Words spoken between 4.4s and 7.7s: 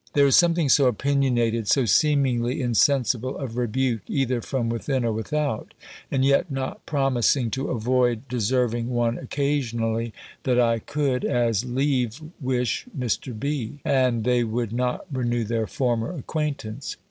from within or without, and yet not promising to